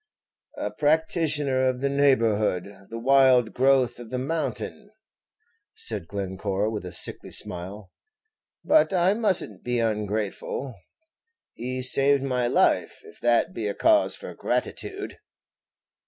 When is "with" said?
6.71-6.83